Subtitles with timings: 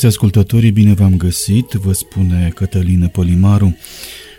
[0.00, 3.76] Stimați ascultătorii, bine v-am găsit, vă spune Cătălină Polimaru.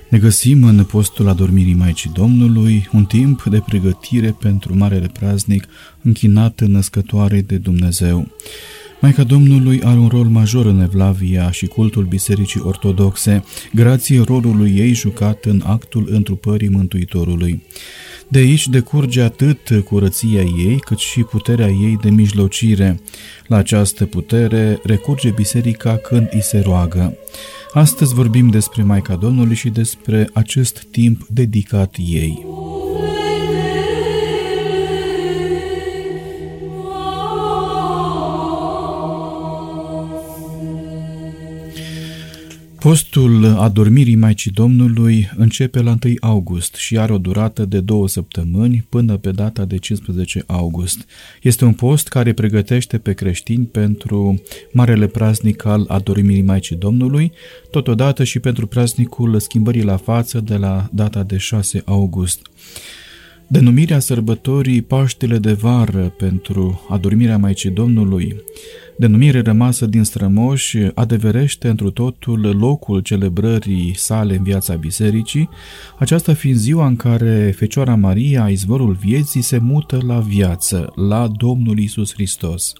[0.09, 5.67] Ne găsim în postul adormirii Maicii Domnului, un timp de pregătire pentru Marele Praznic
[6.01, 8.27] închinat născătoare de Dumnezeu.
[9.01, 14.93] Maica Domnului are un rol major în Evlavia și cultul Bisericii Ortodoxe, grație rolului ei
[14.93, 17.63] jucat în actul întrupării Mântuitorului.
[18.27, 22.99] De aici decurge atât curăția ei, cât și puterea ei de mijlocire.
[23.47, 27.17] La această putere recurge biserica când îi se roagă.
[27.73, 32.45] Astăzi vorbim despre Maica Domnului și despre acest timp dedicat ei.
[42.81, 48.85] Postul adormirii Maicii Domnului începe la 1 august și are o durată de două săptămâni
[48.89, 51.05] până pe data de 15 august.
[51.41, 57.31] Este un post care pregătește pe creștini pentru marele praznic al adormirii Maicii Domnului,
[57.71, 62.39] totodată și pentru praznicul schimbării la față de la data de 6 august.
[63.47, 68.35] Denumirea sărbătorii Paștele de vară pentru adormirea Maicii Domnului
[68.97, 75.49] denumire rămasă din strămoși, adeverește întru totul locul celebrării sale în viața bisericii,
[75.99, 81.79] aceasta fiind ziua în care Fecioara Maria, izvorul vieții, se mută la viață, la Domnul
[81.79, 82.73] Isus Hristos.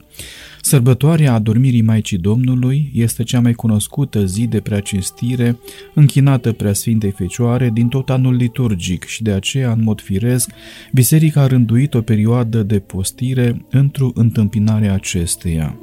[0.62, 5.60] Sărbătoarea adormirii Maicii Domnului este cea mai cunoscută zi de preacinstire
[5.94, 10.50] închinată Preasfintei Fecioare din tot anul liturgic și de aceea, în mod firesc,
[10.94, 15.76] Biserica a rânduit o perioadă de postire într-o întâmpinare acesteia.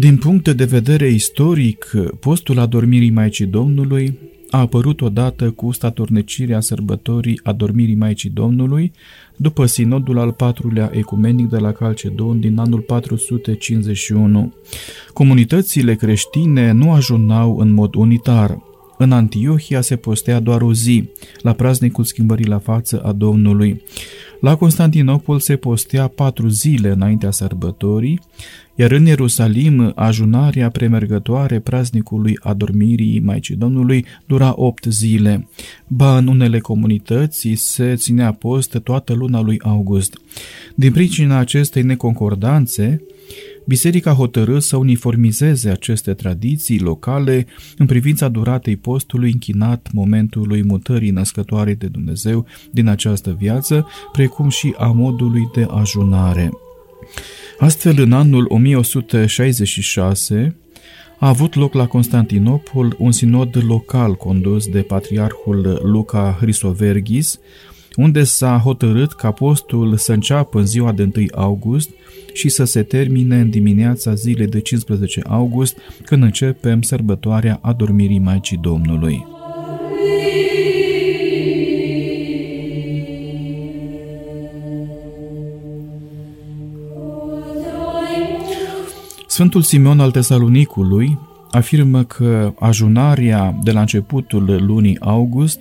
[0.00, 4.18] Din punct de vedere istoric, postul adormirii Maicii Domnului
[4.50, 8.92] a apărut odată cu statornecirea sărbătorii adormirii Maicii Domnului
[9.36, 14.52] după sinodul al patrulea ecumenic de la Calcedon din anul 451.
[15.12, 18.69] Comunitățile creștine nu ajunau în mod unitar.
[19.02, 21.08] În Antiohia se postea doar o zi,
[21.42, 23.82] la praznicul schimbării la față a Domnului.
[24.40, 28.20] La Constantinopol se postea patru zile înaintea sărbătorii,
[28.74, 35.48] iar în Ierusalim ajunarea premergătoare praznicului adormirii Maicii Domnului dura opt zile.
[35.86, 40.20] Ba, în unele comunități se ținea post toată luna lui August.
[40.74, 43.02] Din pricina acestei neconcordanțe,
[43.70, 51.74] Biserica hotărâ să uniformizeze aceste tradiții locale în privința duratei postului închinat momentului mutării născătoare
[51.74, 56.50] de Dumnezeu din această viață, precum și a modului de ajunare.
[57.58, 60.56] Astfel, în anul 1166,
[61.18, 67.38] a avut loc la Constantinopol un sinod local condus de patriarhul Luca Hrisoverghis,
[68.00, 71.90] unde s-a hotărât ca postul să înceapă în ziua de 1 august
[72.32, 78.56] și să se termine în dimineața zilei de 15 august, când începem sărbătoarea adormirii Maicii
[78.56, 79.26] Domnului.
[89.26, 91.18] Sfântul Simeon al Tesalonicului
[91.50, 95.60] afirmă că ajunarea de la începutul lunii august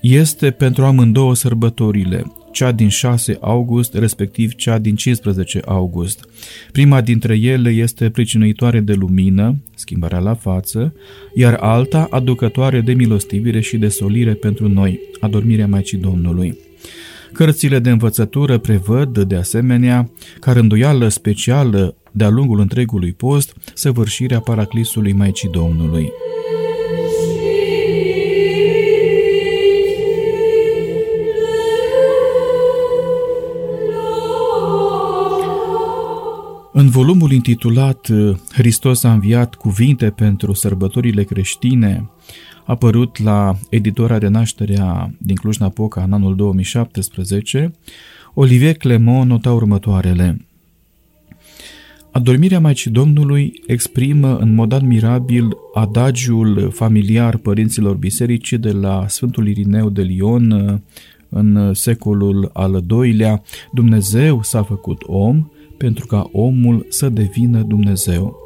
[0.00, 6.28] este pentru amândouă sărbătorile, cea din 6 august, respectiv cea din 15 august.
[6.72, 10.94] Prima dintre ele este pricinuitoare de lumină, schimbarea la față,
[11.34, 16.58] iar alta aducătoare de milostivire și de solire pentru noi, adormirea Maicii Domnului.
[17.32, 20.10] Cărțile de învățătură prevăd, de asemenea,
[20.40, 26.10] ca rânduială specială de-a lungul întregului post, săvârșirea paraclisului Maicii Domnului.
[36.78, 38.08] În volumul intitulat
[38.52, 42.10] Hristos a înviat cuvinte pentru sărbătorile creștine,
[42.64, 47.72] apărut la editora Renașterea din Cluj-Napoca în anul 2017,
[48.34, 50.46] Olivier Clement nota următoarele.
[52.10, 59.90] Adormirea Maicii Domnului exprimă în mod admirabil adagiul familiar părinților bisericii de la Sfântul Irineu
[59.90, 60.80] de Lion
[61.28, 63.42] în secolul al doilea.
[63.72, 65.46] Dumnezeu s-a făcut om
[65.78, 68.36] pentru ca omul să devină Dumnezeu.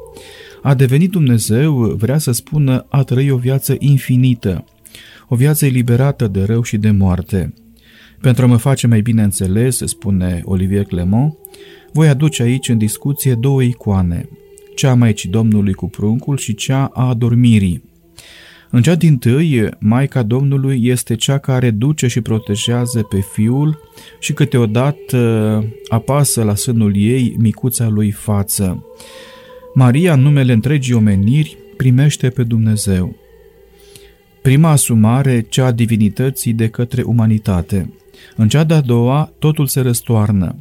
[0.62, 4.64] A devenit Dumnezeu vrea să spună a trăi o viață infinită,
[5.29, 7.55] o viață eliberată de rău și de moarte.
[8.20, 11.37] Pentru a mă face mai bine înțeles, spune Olivier Clement,
[11.93, 14.29] voi aduce aici în discuție două icoane,
[14.75, 17.82] cea a Maicii Domnului cu pruncul și cea a adormirii.
[18.75, 23.79] În cea din tâi, Maica Domnului este cea care duce și protejează pe fiul
[24.21, 28.85] și câteodată apasă la sânul ei micuța lui față.
[29.75, 33.17] Maria, în numele întregii omeniri, primește pe Dumnezeu.
[34.43, 37.93] Prima asumare, cea a divinității de către umanitate.
[38.37, 40.57] În cea de-a doua, totul se răstoarnă.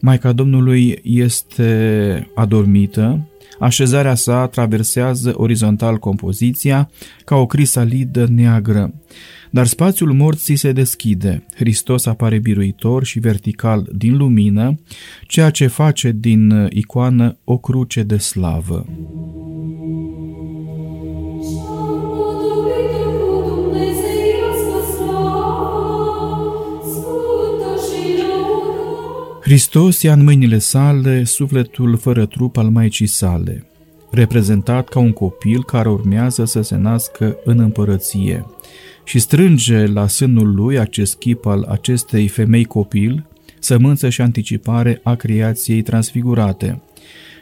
[0.00, 6.90] Maica Domnului este adormită, așezarea sa traversează orizontal compoziția
[7.24, 8.94] ca o crisalidă neagră,
[9.50, 11.44] dar spațiul morții se deschide.
[11.54, 14.74] Hristos apare biruitor și vertical din lumină,
[15.26, 18.86] ceea ce face din icoană o cruce de slavă.
[29.48, 33.66] Hristos ia în mâinile sale sufletul fără trup al Maicii sale,
[34.10, 38.46] reprezentat ca un copil care urmează să se nască în împărăție,
[39.04, 43.26] și strânge la sânul lui acest chip al acestei femei copil,
[43.58, 46.82] sămânță și anticipare a creației transfigurate.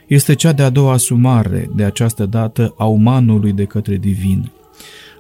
[0.07, 4.51] Este cea de-a doua asumare, de această dată, a umanului de către divin.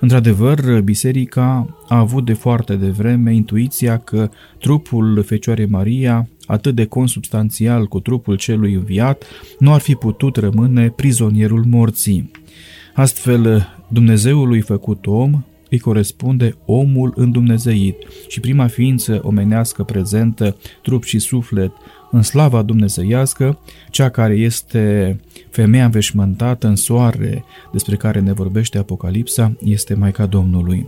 [0.01, 7.87] Într-adevăr, biserica a avut de foarte devreme intuiția că trupul Fecioarei Maria atât de consubstanțial
[7.87, 9.25] cu trupul celui înviat,
[9.59, 12.31] nu ar fi putut rămâne prizonierul morții.
[12.95, 17.97] Astfel, Dumnezeului făcut om îi corespunde omul îndumnezeit
[18.29, 21.73] și prima ființă omenească prezentă, trup și suflet,
[22.11, 23.59] în slava dumnezeiască,
[23.91, 25.17] cea care este
[25.51, 30.87] femeia înveșmântată în soare, despre care ne vorbește Apocalipsa, este Maica Domnului.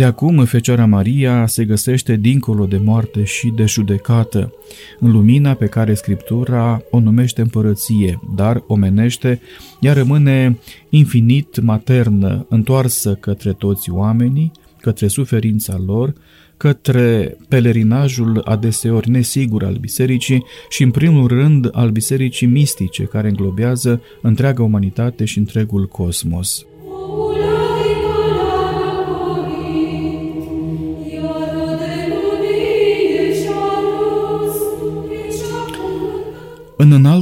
[0.00, 4.52] De acum, Fecioara Maria se găsește dincolo de moarte și de judecată,
[5.00, 9.40] în lumina pe care Scriptura o numește împărăție, dar omenește,
[9.80, 10.58] ea rămâne
[10.88, 16.12] infinit maternă, întoarsă către toți oamenii, către suferința lor,
[16.56, 24.02] către pelerinajul adeseori nesigur al bisericii și în primul rând al bisericii mistice care înglobează
[24.22, 26.64] întreaga umanitate și întregul cosmos.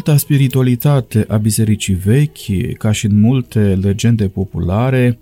[0.08, 5.18] În înalta spiritualitate a bisericii vechi, ca și în multe legende populare,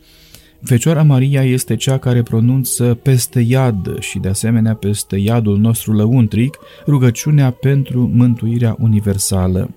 [0.62, 6.58] Fecioara Maria este cea care pronunță peste iad și de asemenea peste iadul nostru lăuntric
[6.86, 9.70] rugăciunea pentru mântuirea universală.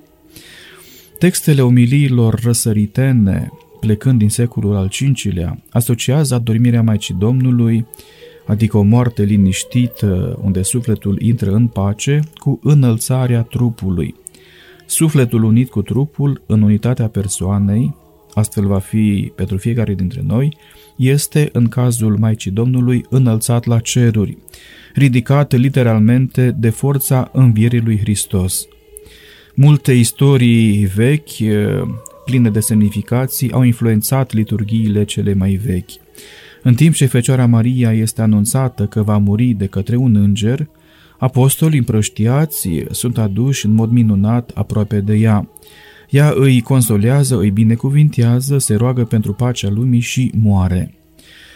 [1.19, 4.89] Textele omiliilor răsăritene, plecând din secolul al
[5.23, 7.85] V-lea, asociază adormirea Maicii Domnului,
[8.45, 14.15] adică o moarte liniștită unde sufletul intră în pace, cu înălțarea trupului,
[14.89, 17.95] Sufletul unit cu trupul în unitatea persoanei,
[18.33, 20.57] astfel va fi pentru fiecare dintre noi,
[20.95, 24.37] este, în cazul Maicii Domnului, înălțat la ceruri,
[24.93, 28.67] ridicat literalmente de forța învierii lui Hristos.
[29.55, 31.37] Multe istorii vechi,
[32.25, 35.91] pline de semnificații, au influențat liturghiile cele mai vechi.
[36.63, 40.67] În timp ce Fecioara Maria este anunțată că va muri de către un înger,
[41.19, 45.49] Apostolii împrăștiați sunt aduși în mod minunat aproape de ea.
[46.09, 50.93] Ea îi consolează, îi binecuvintează, se roagă pentru pacea lumii și moare.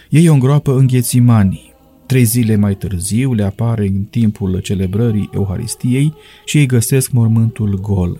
[0.10, 1.74] Ei o îngroapă în Ghețimani.
[2.05, 6.13] Trei zile mai târziu le apare în timpul celebrării Euharistiei
[6.46, 8.20] și ei găsesc mormântul gol.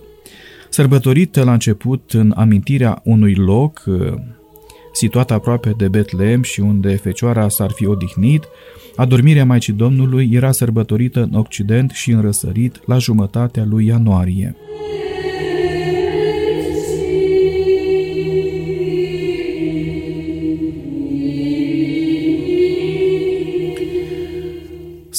[0.70, 3.84] Sărbătorită la început în amintirea unui loc
[4.94, 8.44] situat aproape de Betleem și unde fecioara s-ar fi odihnit,
[8.96, 14.56] Adormirea Maicii Domnului era sărbătorită în Occident și în răsărit la jumătatea lui ianuarie.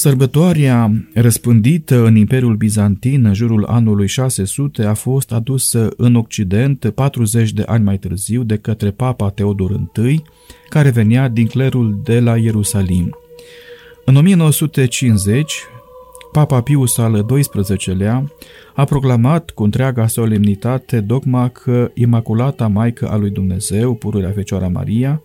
[0.05, 7.51] Sărbătoarea răspândită în Imperiul Bizantin în jurul anului 600 a fost adusă în Occident 40
[7.51, 10.21] de ani mai târziu de către Papa Teodor I,
[10.69, 13.17] care venea din clerul de la Ierusalim.
[14.05, 15.53] În 1950,
[16.31, 18.31] Papa Pius al XII-lea
[18.75, 25.21] a proclamat cu întreaga solemnitate dogma că Imaculata Maică a lui Dumnezeu, pururea Fecioara Maria,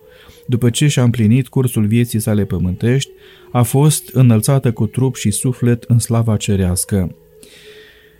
[0.51, 3.09] după ce și-a împlinit cursul vieții sale pământești,
[3.51, 7.15] a fost înălțată cu trup și suflet în slava cerească.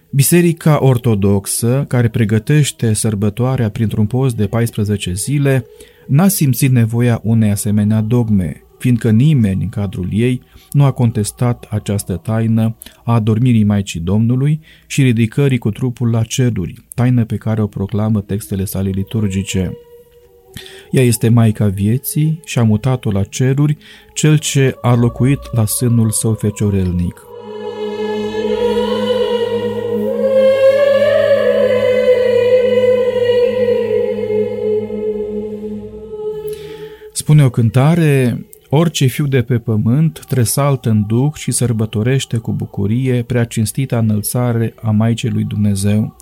[0.09, 5.65] Biserica ortodoxă, care pregătește sărbătoarea printr-un post de 14 zile,
[6.07, 12.15] n-a simțit nevoia unei asemenea dogme, fiindcă nimeni în cadrul ei nu a contestat această
[12.15, 17.67] taină a adormirii Maicii Domnului și ridicării cu trupul la ceruri, taină pe care o
[17.67, 19.71] proclamă textele sale liturgice.
[20.91, 23.77] Ea este Maica vieții și a mutat-o la ceruri,
[24.13, 27.25] cel ce a locuit la sânul său feciorelnic.
[37.13, 43.23] Spune o cântare, orice fiu de pe pământ tresaltă în duc și sărbătorește cu bucurie
[43.23, 46.15] prea cinstita înălțare a Maicii lui Dumnezeu.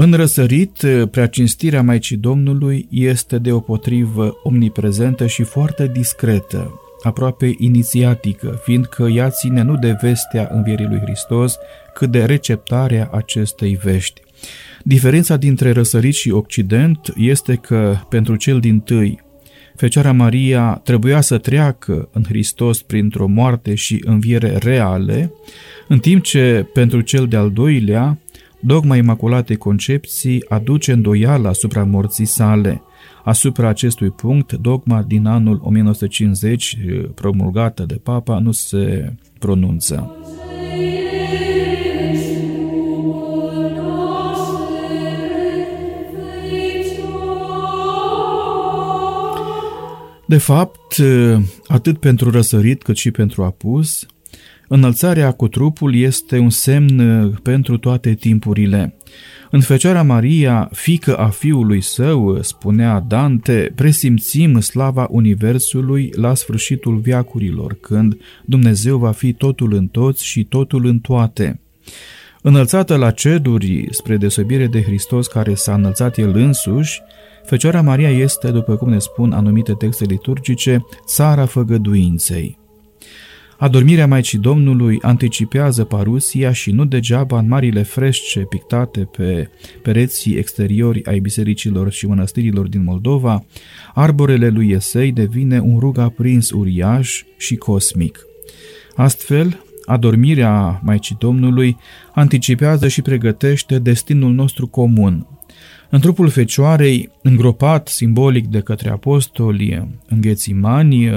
[0.00, 9.02] În răsărit, prea cinstirea Maicii Domnului este deopotrivă omniprezentă și foarte discretă, aproape inițiatică, fiindcă
[9.02, 11.56] ea ține nu de vestea învierii lui Hristos,
[11.94, 14.20] cât de receptarea acestei vești.
[14.82, 19.20] Diferența dintre răsărit și Occident este că pentru cel din tâi,
[19.76, 25.32] Fecioara Maria trebuia să treacă în Hristos printr-o moarte și înviere reale,
[25.88, 28.18] în timp ce pentru cel de-al doilea,
[28.60, 32.82] dogma Imaculatei Concepții aduce îndoială asupra morții sale.
[33.24, 36.78] Asupra acestui punct, dogma din anul 1950,
[37.14, 40.16] promulgată de Papa, nu se pronunță.
[50.26, 50.94] De fapt,
[51.66, 54.06] atât pentru răsărit cât și pentru apus,
[54.68, 58.94] înălțarea cu trupul este un semn pentru toate timpurile.
[59.50, 67.76] În Fecioara Maria, fică a fiului său, spunea Dante, presimțim slava Universului la sfârșitul viacurilor,
[67.80, 71.60] când Dumnezeu va fi totul în toți și totul în toate.
[72.42, 77.00] Înălțată la ceduri, spre deosebire de Hristos care s-a înălțat El însuși,
[77.44, 82.58] Fecioara Maria este, după cum ne spun anumite texte liturgice, țara făgăduinței.
[83.58, 89.50] Adormirea Maicii Domnului anticipează parusia și nu degeaba în marile frește pictate pe
[89.82, 93.44] pereții exteriori ai bisericilor și mănăstirilor din Moldova,
[93.94, 98.18] arborele lui Esei devine un rug aprins uriaș și cosmic.
[98.96, 101.76] Astfel, adormirea Maicii Domnului
[102.14, 105.26] anticipează și pregătește destinul nostru comun,
[105.90, 111.10] în trupul Fecioarei, îngropat simbolic de către apostoli în Ghețimani,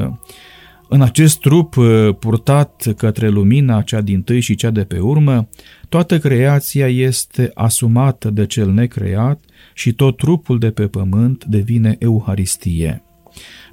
[0.93, 1.75] în acest trup
[2.19, 5.47] purtat către lumina cea din tâi și cea de pe urmă,
[5.89, 9.43] toată creația este asumată de cel necreat
[9.73, 13.03] și tot trupul de pe pământ devine Euharistie.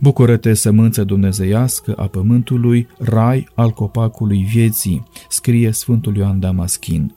[0.01, 7.15] Bucură-te, sămânță dumnezeiască a pământului, rai al copacului vieții, scrie Sfântul Ioan Damaschin.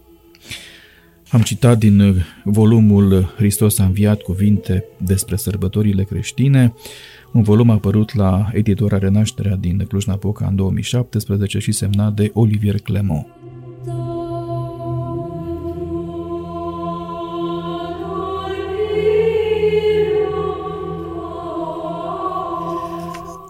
[1.31, 6.73] Am citat din uh, volumul Hristos a înviat cuvinte despre sărbătorile creștine,
[7.31, 13.25] un volum apărut la editora Renașterea din Cluj-Napoca în 2017 și semnat de Olivier Clement.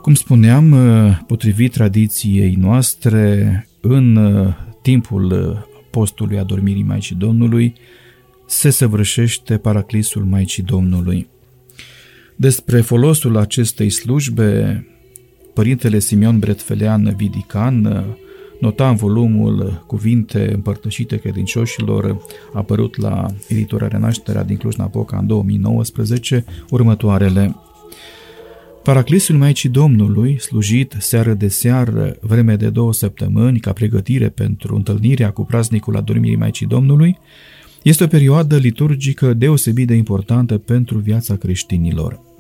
[0.02, 5.58] Cum spuneam, uh, potrivit tradiției noastre, în uh, timpul
[5.92, 7.74] postului adormirii Maicii Domnului,
[8.46, 11.28] se săvârșește paraclisul Maicii Domnului.
[12.42, 14.86] Despre folosul acestei slujbe,
[15.54, 18.06] Părintele Simeon Bretfelean Vidican
[18.60, 22.18] nota în volumul Cuvinte împărtășite credincioșilor,
[22.54, 27.56] apărut la editora Renașterea din Cluj-Napoca în 2019, următoarele–
[28.84, 35.32] Paraclisul Maicii Domnului, slujit seară de seară, vreme de două săptămâni, ca pregătire pentru întâlnirea
[35.32, 37.18] cu praznicul adormirii Maicii Domnului,
[37.84, 42.31] este o perioadă liturgică deosebit de importantă pentru viața creștinilor.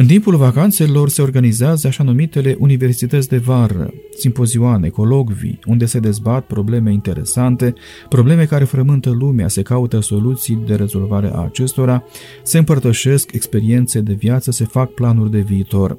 [0.00, 6.46] În timpul vacanțelor se organizează așa numitele universități de vară, simpozioane, colocvii, unde se dezbat
[6.46, 7.74] probleme interesante,
[8.08, 12.04] probleme care frământă lumea, se caută soluții de rezolvare a acestora,
[12.42, 15.98] se împărtășesc experiențe de viață, se fac planuri de viitor.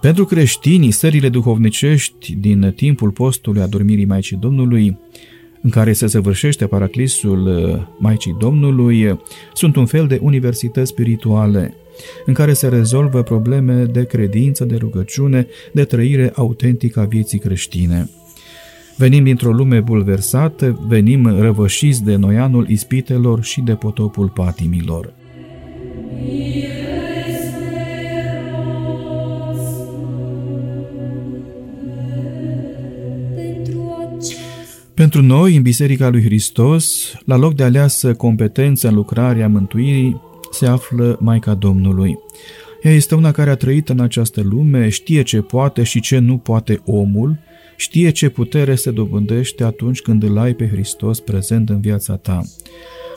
[0.00, 4.98] Pentru creștinii, stările duhovnicești din timpul postului adormirii Maicii Domnului,
[5.62, 7.48] în care se săvârșește paraclisul
[7.98, 9.20] Maicii Domnului,
[9.54, 11.74] sunt un fel de universități spirituale–
[12.26, 18.08] în care se rezolvă probleme de credință, de rugăciune, de trăire autentică a vieții creștine.
[18.96, 25.12] Venim dintr-o lume bulversată, venim răvășiți de noianul ispitelor și de potopul patimilor.
[34.94, 40.20] Pentru noi, în Biserica lui Hristos, la loc de aleasă competență în lucrarea mântuirii,
[40.52, 42.18] se află Maica Domnului.
[42.82, 46.38] Ea este una care a trăit în această lume, știe ce poate și ce nu
[46.38, 47.38] poate omul,
[47.76, 52.42] știe ce putere se dobândește atunci când îl ai pe Hristos prezent în viața ta.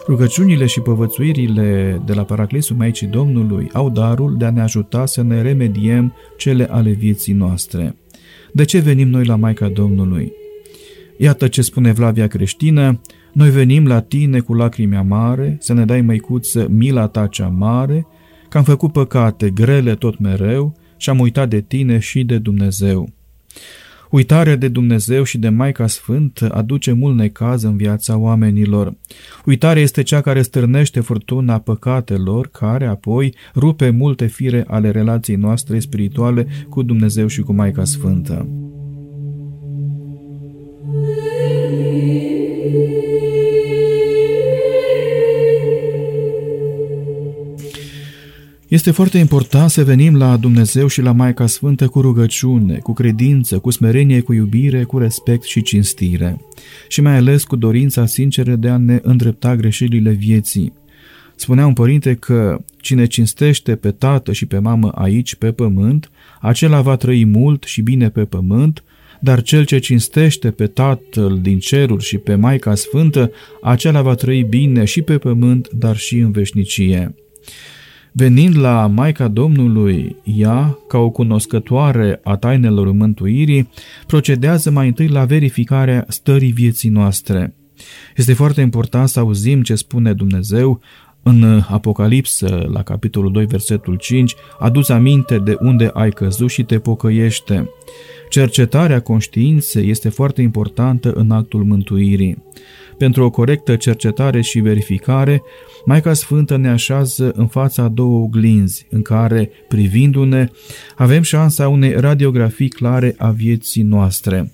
[0.08, 5.22] Rugăciunile și povățuirile de la Paraclisul Maicii Domnului au darul de a ne ajuta să
[5.22, 7.96] ne remediem cele ale vieții noastre.
[8.52, 10.34] De ce venim noi la Maica Domnului?
[11.18, 13.02] Iată ce spune Vlavia creștină,
[13.36, 18.08] noi venim la tine cu lacrimi amare, să ne dai, măicuță, mila ta cea mare,
[18.50, 23.10] că am făcut păcate grele tot mereu și am uitat de tine și de Dumnezeu.
[24.10, 28.96] Uitarea de Dumnezeu și de Maica Sfântă aduce mult necaz în viața oamenilor.
[29.46, 35.80] Uitarea este cea care stârnește furtuna păcatelor, care apoi rupe multe fire ale relației noastre
[35.80, 38.65] spirituale cu Dumnezeu și cu Maica Sfântă.
[48.76, 53.60] Este foarte important să venim la Dumnezeu și la Maica Sfântă cu rugăciune, cu credință,
[53.60, 56.42] cu smerenie, cu iubire, cu respect și cinstire.
[56.88, 60.74] Și mai ales cu dorința sinceră de a ne îndrepta greșelile vieții.
[61.36, 66.82] Spunea un părinte că cine cinstește pe tată și pe mamă aici, pe pământ, acela
[66.82, 68.84] va trăi mult și bine pe pământ,
[69.20, 74.44] dar cel ce cinstește pe Tatăl din ceruri și pe Maica Sfântă, acela va trăi
[74.44, 77.16] bine și pe pământ, dar și în veșnicie.
[78.18, 83.70] Venind la Maica Domnului, ea, ca o cunoscătoare a tainelor mântuirii,
[84.08, 87.56] procedează mai întâi la verificarea stării vieții noastre.
[88.16, 90.82] Este foarte important să auzim ce spune Dumnezeu
[91.24, 96.80] în Apocalipsă, la capitolul 2, versetul 5, adu aminte de unde ai căzut și te
[96.80, 97.70] pocăiește.
[98.30, 102.44] Cercetarea conștiinței este foarte importantă în actul mântuirii.
[102.98, 105.44] Pentru o corectă cercetare și verificare,
[105.86, 110.48] Maica Sfântă ne așează în fața a două oglinzi, în care, privindu-ne,
[110.96, 114.52] avem șansa unei radiografii clare a vieții noastre.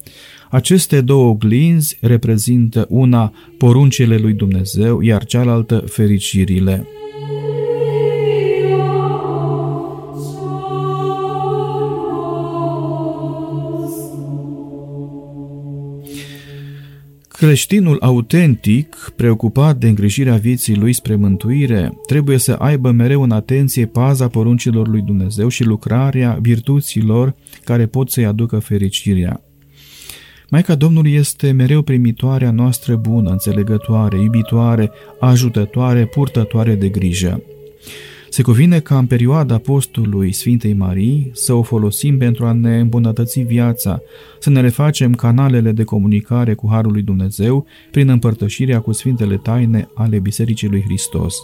[0.50, 6.88] Aceste două oglinzi reprezintă una poruncile lui Dumnezeu, iar cealaltă fericirile.
[17.42, 23.86] Creștinul autentic, preocupat de îngrijirea vieții lui spre mântuire, trebuie să aibă mereu în atenție
[23.86, 29.42] paza poruncilor lui Dumnezeu și lucrarea virtuților care pot să-i aducă fericirea.
[30.50, 37.42] Maica Domnului este mereu primitoarea noastră bună, înțelegătoare, iubitoare, ajutătoare, purtătoare de grijă.
[38.34, 43.40] Se cuvine ca în perioada postului Sfintei Marii să o folosim pentru a ne îmbunătăți
[43.40, 44.02] viața,
[44.40, 49.88] să ne refacem canalele de comunicare cu Harul lui Dumnezeu prin împărtășirea cu Sfintele Taine
[49.94, 51.36] ale Bisericii lui Hristos.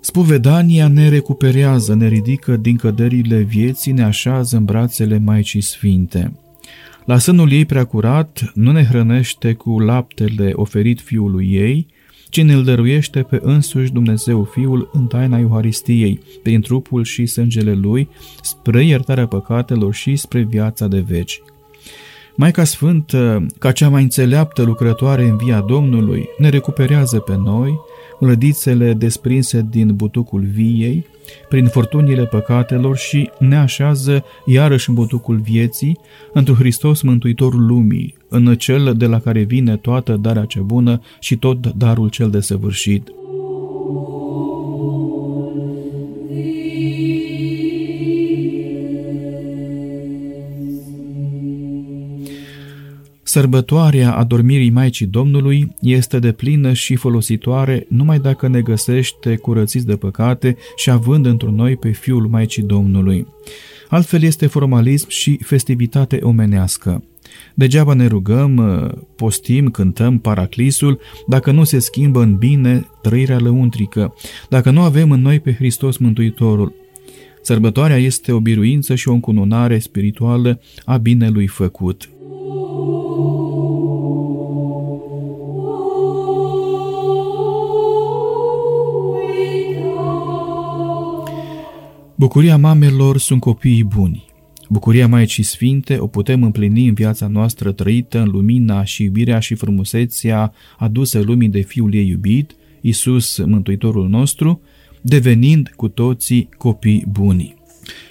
[0.00, 6.32] Spovedania ne recuperează, ne ridică din căderile vieții, ne așează în brațele Maicii Sfinte.
[7.04, 11.86] La sânul ei prea curat nu ne hrănește cu laptele oferit fiului ei,
[12.28, 18.08] ci ne-l dăruiește pe însuși Dumnezeu Fiul în taina Euharistiei, prin trupul și sângele Lui,
[18.42, 21.42] spre iertarea păcatelor și spre viața de veci.
[22.36, 27.80] Maica Sfântă, ca cea mai înțeleaptă lucrătoare în via Domnului, ne recuperează pe noi,
[28.18, 31.06] lădițele desprinse din butucul viei,
[31.48, 35.98] prin furtunile păcatelor și ne așează iarăși în butucul vieții,
[36.32, 41.36] într Hristos Mântuitorul lumii, în cel de la care vine toată darea ce bună și
[41.36, 42.40] tot darul cel de
[53.34, 59.96] Sărbătoarea adormirii Maicii Domnului este de plină și folositoare numai dacă ne găsește curățiți de
[59.96, 63.26] păcate și având într noi pe Fiul Maicii Domnului.
[63.88, 67.04] Altfel este formalism și festivitate omenească.
[67.54, 68.60] Degeaba ne rugăm,
[69.16, 74.14] postim, cântăm paraclisul, dacă nu se schimbă în bine trăirea lăuntrică,
[74.48, 76.72] dacă nu avem în noi pe Hristos Mântuitorul.
[77.42, 82.08] Sărbătoarea este o biruință și o încununare spirituală a binelui făcut.
[92.16, 94.24] Bucuria mamelor sunt copiii buni.
[94.68, 99.54] Bucuria Maicii Sfinte o putem împlini în viața noastră trăită în lumina și iubirea și
[99.54, 104.60] frumusețea adusă lumii de Fiul ei iubit, Isus, Mântuitorul nostru,
[105.00, 107.54] devenind cu toții copii buni.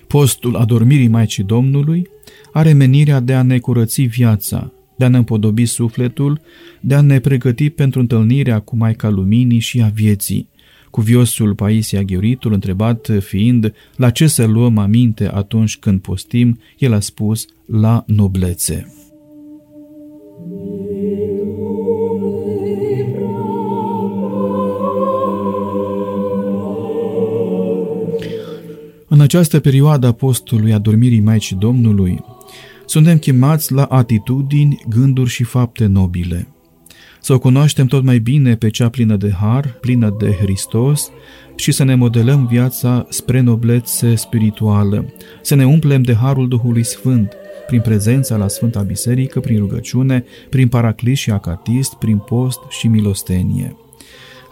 [0.08, 2.08] Postul adormirii Maicii Domnului
[2.54, 6.42] are menirea de a ne curăți viața, de a ne împodobi sufletul,
[6.82, 10.50] de a ne pregăti pentru întâlnirea cu Maica Luminii și a vieții.
[10.94, 17.00] Cuviosul Paisia Gheoritul, întrebat fiind la ce să luăm aminte atunci când postim, el a
[17.00, 18.94] spus la noblețe.
[29.08, 32.24] În această perioadă a postului adormirii Maicii Domnului,
[32.86, 36.53] suntem chemați la atitudini, gânduri și fapte nobile.
[37.26, 41.12] Să o cunoaștem tot mai bine pe cea plină de har, plină de Hristos
[41.56, 47.34] și să ne modelăm viața spre noblețe spirituală, să ne umplem de harul Duhului Sfânt,
[47.68, 53.76] prin prezența la Sfânta Biserică, prin rugăciune, prin paraclis și acatist, prin post și milostenie.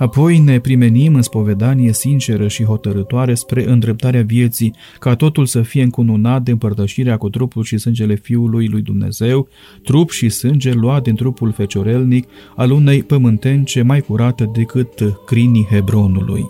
[0.01, 5.83] Apoi ne primenim în spovedanie sinceră și hotărătoare spre îndreptarea vieții, ca totul să fie
[5.83, 9.47] încununat de împărtășirea cu trupul și sângele Fiului lui Dumnezeu,
[9.83, 16.49] trup și sânge luat din trupul feciorelnic al unei pământence mai curată decât crinii Hebronului.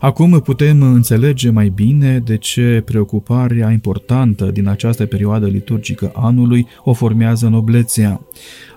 [0.00, 6.92] Acum putem înțelege mai bine de ce preocuparea importantă din această perioadă liturgică anului o
[6.92, 8.20] formează noblețea.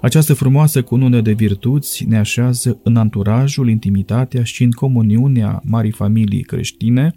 [0.01, 6.43] Această frumoasă cunună de virtuți ne așează în anturajul, intimitatea și în comuniunea marii familii
[6.43, 7.15] creștine,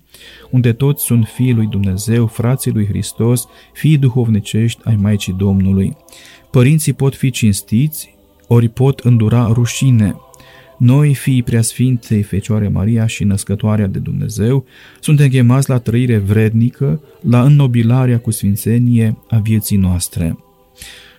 [0.51, 5.97] unde toți sunt fiii lui Dumnezeu, frații lui Hristos, fii duhovnicești ai Maicii Domnului.
[6.51, 8.15] Părinții pot fi cinstiți,
[8.47, 10.15] ori pot îndura rușine–
[10.79, 14.65] noi, fiii preasfintei Fecioare Maria și născătoarea de Dumnezeu,
[15.01, 20.39] suntem chemați la trăire vrednică, la înnobilarea cu sfințenie a vieții noastre.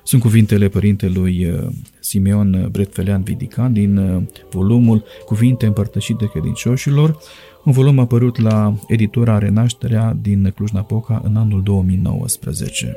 [0.04, 1.68] Sunt cuvintele părintelui uh,
[2.00, 7.18] Simeon Bretfelean Vidican din uh, volumul Cuvinte împărtășite credincioșilor,
[7.64, 12.96] un volum apărut la editura Renașterea din Cluj-Napoca în anul 2019.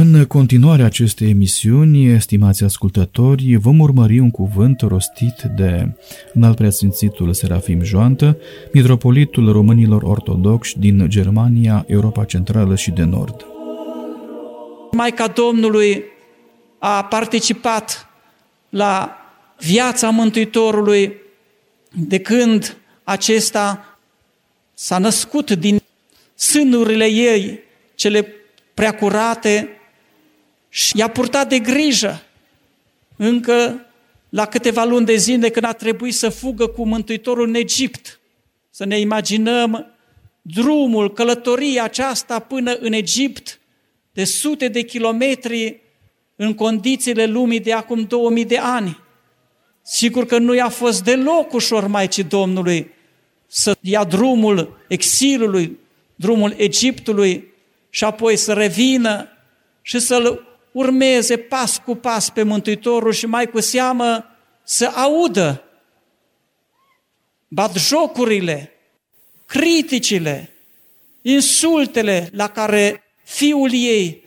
[0.00, 5.92] În continuarea acestei emisiuni, estimați ascultători, vom urmări un cuvânt rostit de
[6.32, 8.36] înalt preasfințitul Serafim Joantă,
[8.72, 13.46] mitropolitul românilor ortodoxi din Germania, Europa Centrală și de Nord.
[14.90, 16.04] Maica Domnului
[16.78, 18.08] a participat
[18.68, 19.16] la
[19.60, 21.12] viața Mântuitorului
[21.92, 23.98] de când acesta
[24.74, 25.80] s-a născut din
[26.34, 27.58] sânurile ei,
[27.94, 28.26] cele
[28.74, 29.72] preacurate,
[30.68, 32.22] și i-a purtat de grijă
[33.16, 33.86] încă
[34.28, 38.20] la câteva luni de zile când a trebuit să fugă cu Mântuitorul în Egipt.
[38.70, 39.86] Să ne imaginăm
[40.42, 43.60] drumul, călătoria aceasta până în Egipt,
[44.12, 45.80] de sute de kilometri
[46.36, 48.98] în condițiile lumii de acum 2000 de ani.
[49.82, 52.90] Sigur că nu i-a fost deloc ușor Maicii Domnului
[53.46, 55.78] să ia drumul exilului,
[56.14, 57.44] drumul Egiptului
[57.90, 59.28] și apoi să revină
[59.82, 60.47] și să-l
[60.78, 64.24] urmeze pas cu pas pe Mântuitorul și mai cu seamă
[64.64, 65.62] să audă
[67.76, 68.72] jocurile,
[69.46, 70.52] criticile,
[71.22, 74.22] insultele la care fiul ei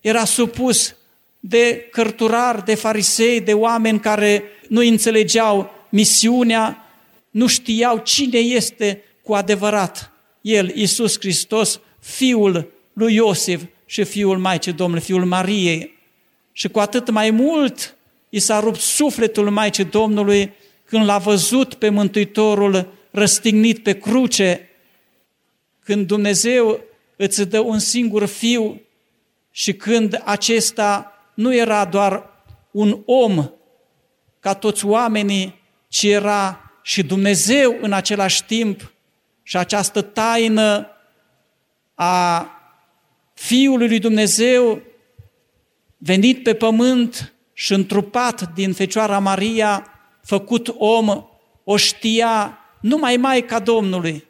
[0.00, 0.96] era supus
[1.40, 6.86] de cărturari, de farisei, de oameni care nu înțelegeau misiunea,
[7.30, 13.62] nu știau cine este cu adevărat El, Iisus Hristos, Fiul lui Iosif,
[13.94, 15.98] și fiul Maicii Domnului, fiul Mariei.
[16.52, 17.96] Și cu atât mai mult
[18.28, 20.52] i s-a rupt sufletul Maicii Domnului
[20.84, 24.68] când l-a văzut pe Mântuitorul răstignit pe cruce,
[25.84, 26.80] când Dumnezeu
[27.16, 28.80] îți dă un singur fiu
[29.50, 32.30] și când acesta nu era doar
[32.70, 33.50] un om
[34.40, 38.92] ca toți oamenii, ci era și Dumnezeu în același timp
[39.42, 40.88] și această taină
[41.94, 42.48] a
[43.44, 44.82] Fiul lui Dumnezeu
[45.96, 49.86] venit pe pământ și întrupat din Fecioara Maria,
[50.22, 51.24] făcut om,
[51.64, 54.24] o știa numai Maica Domnului,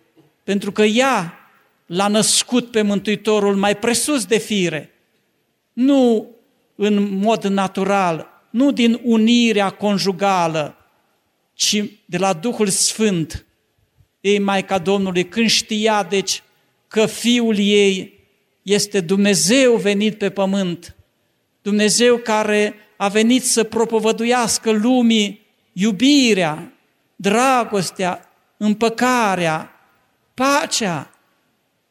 [0.44, 1.38] pentru că ea
[1.86, 4.90] l-a născut pe Mântuitorul mai presus de fire,
[5.72, 6.30] nu
[6.74, 10.76] în mod natural, nu din unirea conjugală,
[11.52, 13.46] ci de la Duhul Sfânt,
[14.20, 16.42] ei Maica Domnului când știa, deci,
[16.88, 18.13] că Fiul ei
[18.64, 20.96] este Dumnezeu venit pe pământ,
[21.62, 26.72] Dumnezeu care a venit să propovăduiască lumii iubirea,
[27.16, 29.70] dragostea, împăcarea,
[30.34, 31.10] pacea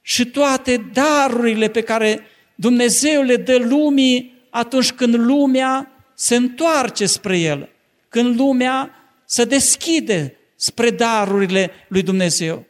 [0.01, 2.21] și toate darurile pe care
[2.55, 7.69] Dumnezeu le dă lumii atunci când lumea se întoarce spre El,
[8.09, 8.89] când lumea
[9.25, 12.65] se deschide spre darurile lui Dumnezeu.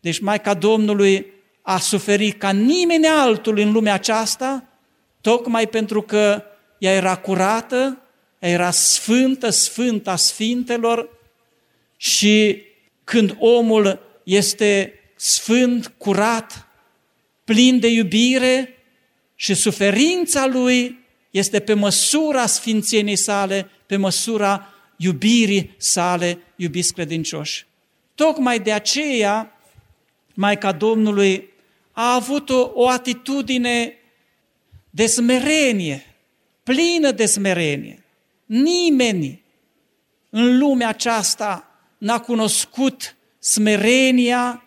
[0.00, 1.31] Deci Maica Domnului
[1.62, 4.64] a suferit ca nimeni altul în lumea aceasta,
[5.20, 6.42] tocmai pentru că
[6.78, 8.02] ea era curată,
[8.38, 11.08] ea era sfântă, sfânta sfintelor
[11.96, 12.62] și
[13.04, 16.66] când omul este sfânt, curat,
[17.44, 18.76] plin de iubire
[19.34, 20.98] și suferința lui
[21.30, 27.66] este pe măsura sfințeniei sale, pe măsura iubirii sale, iubiți credincioși.
[28.14, 29.58] Tocmai de aceea,
[30.34, 31.51] Maica Domnului
[31.92, 33.96] a avut o, o atitudine
[34.90, 36.16] de smerenie,
[36.62, 38.04] plină de smerenie.
[38.46, 39.42] Nimeni
[40.30, 44.62] în lumea aceasta n-a cunoscut smerenia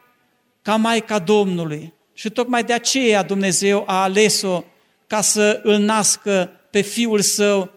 [0.62, 1.94] ca Maica Domnului.
[2.14, 4.64] Și tocmai de aceea Dumnezeu a ales-o
[5.08, 7.72] ca să îl nască pe Fiul Său,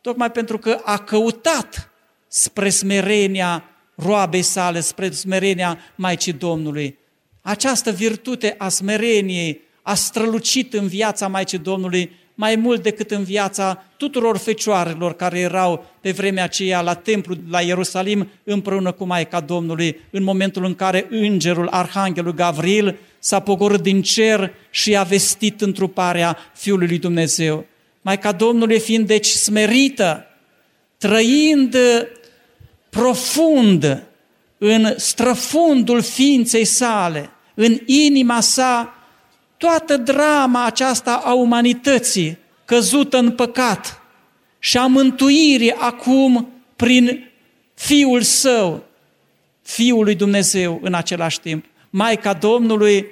[0.00, 1.90] tocmai pentru că a căutat
[2.28, 6.98] spre smerenia roabei sale, spre smerenia Maicii Domnului.
[7.48, 13.84] Această virtute a smereniei a strălucit în viața Maicii Domnului mai mult decât în viața
[13.96, 20.00] tuturor fecioarelor care erau pe vremea aceea la templu la Ierusalim împreună cu Maica Domnului,
[20.10, 26.38] în momentul în care îngerul, arhanghelul Gavril, s-a pogorât din cer și a vestit întruparea
[26.54, 27.64] Fiului lui Dumnezeu.
[28.02, 30.26] Maica Domnului fiind deci smerită,
[30.98, 31.76] trăind
[32.90, 34.02] profund
[34.58, 38.94] în străfundul ființei sale, în inima sa,
[39.56, 44.02] toată drama aceasta a umanității căzută în păcat
[44.58, 47.30] și a mântuirii acum prin
[47.74, 48.84] Fiul Său,
[49.62, 51.64] Fiul lui Dumnezeu în același timp.
[51.90, 53.06] Maica Domnului,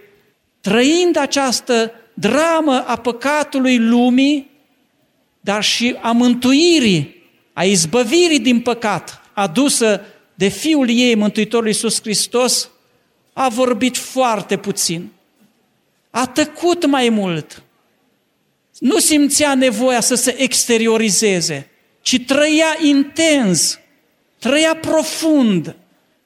[0.60, 4.50] trăind această dramă a păcatului lumii,
[5.40, 10.00] dar și a mântuirii, a izbăvirii din păcat, adusă
[10.34, 12.70] de Fiul ei, Mântuitorul Iisus Hristos,
[13.38, 15.12] a vorbit foarte puțin.
[16.10, 17.62] A tăcut mai mult.
[18.78, 21.70] Nu simțea nevoia să se exteriorizeze,
[22.00, 23.78] ci trăia intens,
[24.38, 25.76] trăia profund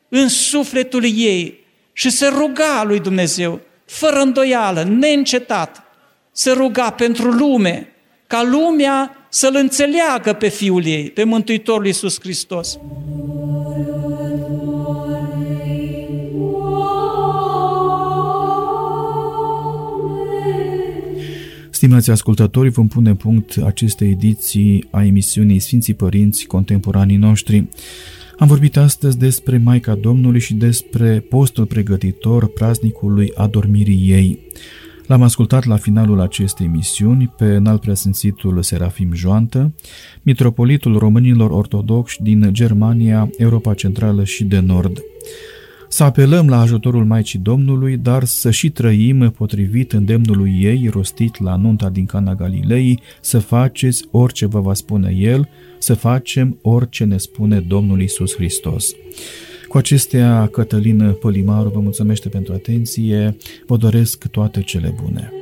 [0.08, 5.82] în sufletul ei și se ruga lui Dumnezeu, fără îndoială, neîncetat.
[6.32, 7.92] Se ruga pentru lume,
[8.26, 12.78] ca lumea să-L înțeleagă pe Fiul ei, pe Mântuitorul Iisus Hristos.
[21.80, 27.68] Stimați ascultători, vom pune punct acestei ediții a emisiunii Sfinții Părinți Contemporanii noștri.
[28.38, 34.38] Am vorbit astăzi despre Maica Domnului și despre postul pregătitor praznicului adormirii ei.
[35.06, 39.74] L-am ascultat la finalul acestei emisiuni pe înalt preasfințitul Serafim Joantă,
[40.22, 45.02] mitropolitul românilor ortodoxi din Germania, Europa Centrală și de Nord
[45.92, 51.56] să apelăm la ajutorul Maicii Domnului, dar să și trăim potrivit îndemnului ei rostit la
[51.56, 55.48] nunta din Cana Galilei, să faceți orice vă va spune El,
[55.78, 58.92] să facem orice ne spune Domnul Isus Hristos.
[59.68, 65.32] Cu acestea, Cătălină Pălimaru vă mulțumește pentru atenție, vă doresc toate cele bune.